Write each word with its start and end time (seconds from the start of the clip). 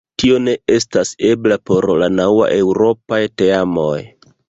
Tio 0.21 0.37
ne 0.45 0.55
estas 0.75 1.11
ebla 1.33 1.59
por 1.71 1.89
la 2.01 2.09
naŭ 2.17 2.29
eŭropaj 2.57 3.25
teamoj. 3.43 3.97